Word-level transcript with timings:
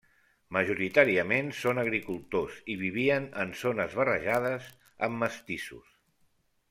Majoritàriament 0.55 1.51
són 1.57 1.81
agricultors 1.81 2.57
i 2.75 2.77
vivien 2.85 3.29
en 3.45 3.53
zones 3.61 3.95
barrejades 4.01 4.71
amb 5.09 5.25
mestissos. 5.27 5.93